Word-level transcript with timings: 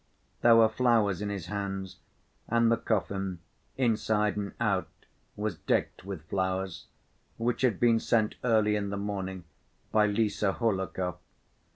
There 0.41 0.55
were 0.55 0.67
flowers 0.67 1.21
in 1.21 1.29
his 1.29 1.45
hands 1.45 1.97
and 2.47 2.71
the 2.71 2.77
coffin, 2.77 3.37
inside 3.77 4.35
and 4.35 4.53
out, 4.59 4.89
was 5.35 5.57
decked 5.59 6.03
with 6.05 6.27
flowers, 6.27 6.87
which 7.37 7.61
had 7.61 7.79
been 7.79 7.99
sent 7.99 8.33
early 8.43 8.75
in 8.75 8.89
the 8.89 8.97
morning 8.97 9.43
by 9.91 10.07
Lise 10.07 10.39
Hohlakov. 10.41 11.17